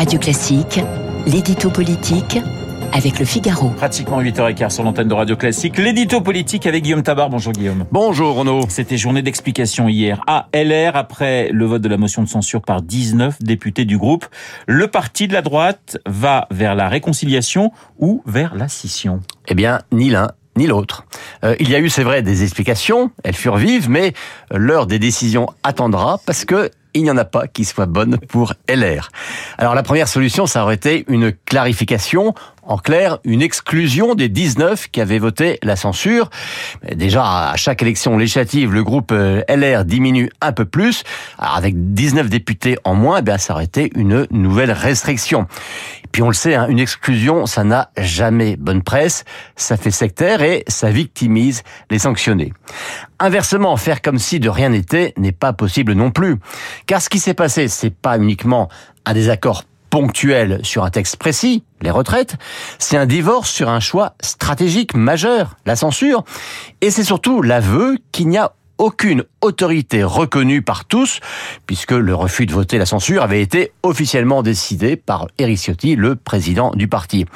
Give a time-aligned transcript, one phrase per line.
[0.00, 0.80] Radio Classique,
[1.26, 2.38] l'édito politique
[2.94, 3.68] avec le Figaro.
[3.76, 5.76] Pratiquement 8h15 sur l'antenne de Radio Classique.
[5.76, 7.28] L'édito politique avec Guillaume Tabar.
[7.28, 7.84] Bonjour Guillaume.
[7.92, 8.62] Bonjour Renaud.
[8.70, 12.80] C'était journée d'explication hier à LR après le vote de la motion de censure par
[12.80, 14.24] 19 députés du groupe.
[14.66, 19.20] Le parti de la droite va vers la réconciliation ou vers la scission?
[19.48, 21.04] Eh bien, ni l'un ni l'autre.
[21.44, 24.14] Euh, il y a eu, c'est vrai, des explications, elles furent vives, mais
[24.50, 28.54] l'heure des décisions attendra parce que il n'y en a pas qui soit bonne pour
[28.68, 29.10] LR.
[29.58, 32.34] Alors la première solution, ça aurait été une clarification,
[32.70, 36.30] en clair, une exclusion des 19 qui avaient voté la censure.
[36.94, 41.02] Déjà, à chaque élection législative, le groupe euh, LR diminue un peu plus.
[41.36, 45.48] Alors avec 19 députés en moins, eh bien, ça aurait été une nouvelle restriction.
[46.04, 49.24] Et puis on le sait, hein, une exclusion, ça n'a jamais bonne presse,
[49.56, 52.52] ça fait sectaire et ça victimise les sanctionnés.
[53.18, 56.36] Inversement, faire comme si de rien n'était n'est pas possible non plus.
[56.86, 58.68] Car ce qui s'est passé, c'est pas uniquement
[59.06, 62.36] un désaccord ponctuel sur un texte précis, les retraites,
[62.78, 66.24] c'est un divorce sur un choix stratégique majeur, la censure,
[66.80, 71.20] et c'est surtout l'aveu qu'il n'y a aucune autorité reconnue par tous,
[71.66, 76.16] puisque le refus de voter la censure avait été officiellement décidé par Eric Ciotti, le
[76.16, 77.26] président du parti.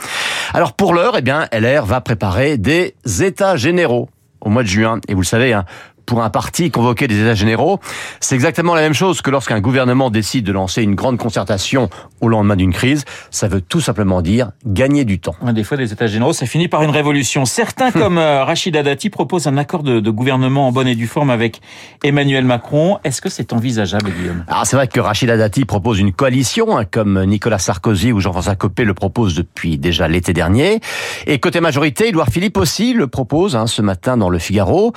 [0.54, 4.08] Alors pour l'heure, eh bien, LR va préparer des états généraux
[4.40, 5.00] au mois de juin.
[5.08, 5.64] Et vous le savez, hein,
[6.06, 7.80] pour un parti convoquer des états généraux,
[8.20, 11.88] c'est exactement la même chose que lorsqu'un gouvernement décide de lancer une grande concertation
[12.20, 13.04] au lendemain d'une crise.
[13.30, 15.34] Ça veut tout simplement dire gagner du temps.
[15.52, 17.44] Des fois, des états généraux, ça finit par une révolution.
[17.44, 21.06] Certains, comme euh, Rachida Dati, proposent un accord de, de, gouvernement en bonne et due
[21.06, 21.60] forme avec
[22.02, 22.98] Emmanuel Macron.
[23.04, 24.44] Est-ce que c'est envisageable, Guillaume?
[24.48, 28.56] Alors c'est vrai que Rachida Dati propose une coalition, hein, comme Nicolas Sarkozy ou Jean-François
[28.56, 30.80] Copé le proposent depuis déjà l'été dernier.
[31.26, 34.92] Et côté majorité, Édouard Philippe aussi le propose hein, ce matin dans le Figaro.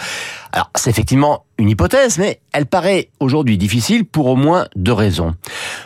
[0.52, 5.36] Alors c'est effectivement une hypothèse, mais elle paraît aujourd'hui difficile pour au moins deux raisons.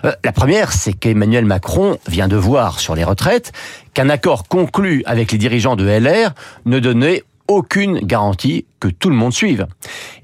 [0.06, 3.52] Euh, la première, c'est qu'Emmanuel Macron vient de voir sur les retraites
[3.94, 6.32] qu'un accord conclu avec les dirigeants de LR
[6.64, 9.68] ne donnait aucune garantie que tout le monde suive.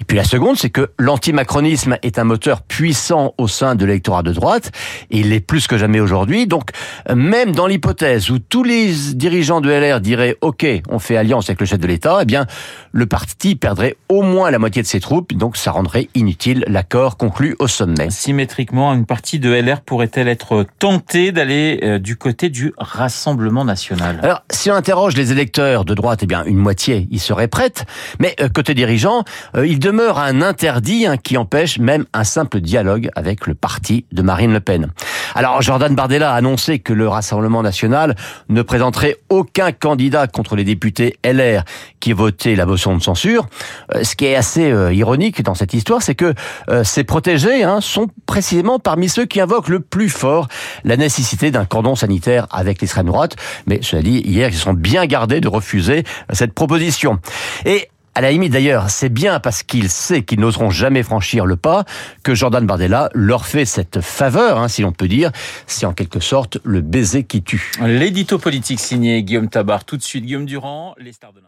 [0.01, 4.23] Et puis la seconde, c'est que l'antimacronisme est un moteur puissant au sein de l'électorat
[4.23, 4.71] de droite,
[5.11, 6.47] et il l'est plus que jamais aujourd'hui.
[6.47, 6.71] Donc,
[7.13, 11.59] même dans l'hypothèse où tous les dirigeants de LR diraient OK, on fait alliance avec
[11.59, 12.47] le chef de l'État, eh bien,
[12.91, 17.17] le parti perdrait au moins la moitié de ses troupes, donc ça rendrait inutile l'accord
[17.17, 18.09] conclu au sommet.
[18.09, 24.19] Symétriquement, une partie de LR pourrait-elle être tentée d'aller euh, du côté du Rassemblement national?
[24.23, 27.85] Alors, si on interroge les électeurs de droite, eh bien, une moitié y serait prête,
[28.19, 29.23] mais euh, côté dirigeant,
[29.55, 34.05] euh, il demeure un interdit hein, qui empêche même un simple dialogue avec le parti
[34.11, 34.91] de Marine Le Pen.
[35.37, 38.15] Alors Jordan Bardella a annoncé que le Rassemblement national
[38.49, 41.63] ne présenterait aucun candidat contre les députés LR
[41.99, 43.45] qui votaient la motion de censure.
[43.93, 46.33] Euh, ce qui est assez euh, ironique dans cette histoire, c'est que
[46.83, 50.47] ces protégés hein, sont précisément parmi ceux qui invoquent le plus fort
[50.83, 53.35] la nécessité d'un cordon sanitaire avec l'extrême droite.
[53.67, 57.19] Mais cela dit, hier, ils se sont bien gardés de refuser cette proposition.
[57.65, 61.55] Et à la limite d'ailleurs, c'est bien parce qu'il sait qu'ils n'oseront jamais franchir le
[61.55, 61.85] pas
[62.23, 65.31] que Jordan Bardella leur fait cette faveur, hein, si l'on peut dire.
[65.67, 67.73] C'est en quelque sorte le baiser qui tue.
[67.79, 69.85] L'édito politique signé Guillaume Tabar.
[69.85, 71.41] Tout de suite, Guillaume Durand, les stars de